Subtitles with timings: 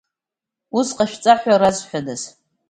[0.77, 2.21] Ус ҟашәҵа ҳәа разҳәадаз?